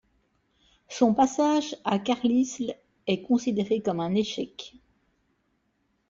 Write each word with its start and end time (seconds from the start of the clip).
Son 0.89 1.13
passage 1.13 1.75
à 1.85 1.99
Carlisle 1.99 2.75
est 3.05 3.21
considéré 3.21 3.83
comme 3.83 3.99
un 3.99 4.15
échec. 4.15 4.73